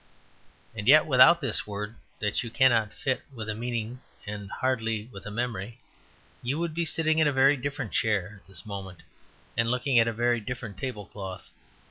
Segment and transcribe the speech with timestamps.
[0.73, 5.27] And yet without this word that you cannot fit with a meaning and hardly with
[5.27, 5.77] a memory,
[6.41, 9.03] you would be sitting in a very different chair at this moment
[9.55, 11.51] and looking at a very different tablecloth.